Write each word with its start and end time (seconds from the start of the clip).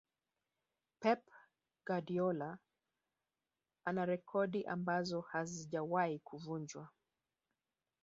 pep 1.01 1.23
guardiola 1.85 2.59
ana 3.85 4.03
rekodi 4.05 4.65
ambazo 4.65 5.21
hazijawahi 5.21 6.19
kuvunjwa 6.19 6.89